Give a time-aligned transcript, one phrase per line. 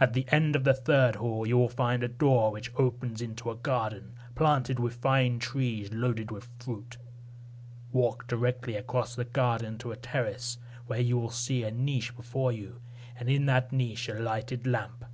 [0.00, 3.48] At the end of the third hall, you will find a door which opens into
[3.48, 6.96] a garden, planted with fine trees loaded with fruit.
[7.92, 12.50] Walk directly across the garden to a terrace, where you will see a niche before
[12.50, 12.80] you,
[13.16, 15.04] and in that niche a lighted lamp.